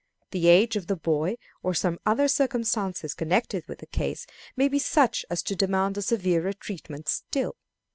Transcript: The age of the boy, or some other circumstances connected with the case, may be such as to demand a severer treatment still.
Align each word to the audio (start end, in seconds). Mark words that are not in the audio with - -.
The 0.31 0.47
age 0.47 0.75
of 0.77 0.87
the 0.87 0.95
boy, 0.95 1.35
or 1.61 1.75
some 1.75 1.99
other 2.07 2.27
circumstances 2.27 3.13
connected 3.13 3.67
with 3.67 3.77
the 3.77 3.85
case, 3.85 4.25
may 4.55 4.67
be 4.67 4.79
such 4.79 5.23
as 5.29 5.43
to 5.43 5.55
demand 5.55 5.95
a 5.95 6.01
severer 6.01 6.53
treatment 6.53 7.07
still. 7.07 7.55